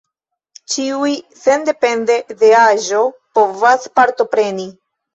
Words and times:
Ĉiuj, 0.75 1.11
sendepende 1.41 2.17
de 2.41 2.51
aĝo, 2.65 3.05
povas 3.39 3.89
partopreni. 4.01 4.71